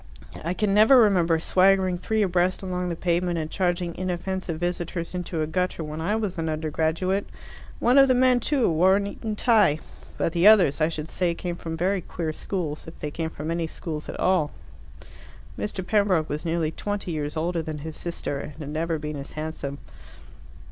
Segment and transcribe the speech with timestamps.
[0.43, 5.43] I can never remember swaggering three abreast along the pavement and charging inoffensive visitors into
[5.43, 7.29] a gutter when I was an undergraduate.
[7.77, 9.77] One of the men, too, wore an Eton tie.
[10.17, 13.51] But the others, I should say, came from very queer schools, if they came from
[13.51, 14.49] any schools at all."
[15.55, 15.85] Mr.
[15.85, 19.77] Pembroke was nearly twenty years older than his sister, and had never been as handsome.